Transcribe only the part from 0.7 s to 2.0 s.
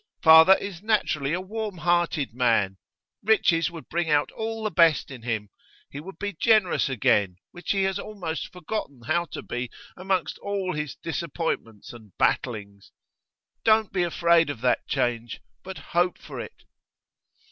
naturally a warm